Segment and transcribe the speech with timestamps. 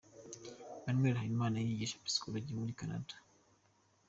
[0.89, 3.15] Emmanuel Habimana yigisha psychologie muri Canada.